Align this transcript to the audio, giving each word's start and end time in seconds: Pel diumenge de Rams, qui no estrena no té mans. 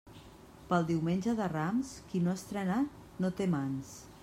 Pel 0.71 0.87
diumenge 0.87 1.35
de 1.41 1.49
Rams, 1.51 1.93
qui 2.13 2.23
no 2.27 2.35
estrena 2.41 2.81
no 3.27 3.35
té 3.43 3.51
mans. 3.57 3.97